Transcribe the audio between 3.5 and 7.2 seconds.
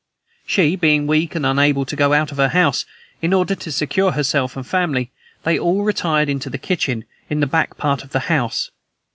to secure herself and family, they all retired into the kitchen,